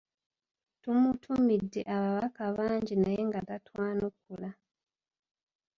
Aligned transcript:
Tumutumidde 0.81 1.81
ababaka 1.95 2.43
bangi 2.55 2.95
naye 3.01 3.21
nga 3.27 3.39
tatwanukula. 3.47 4.49